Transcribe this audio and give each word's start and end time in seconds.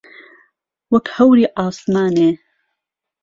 وهکو 0.91 1.09
ههوری 1.15 1.45
عاسمانێ 1.59 2.29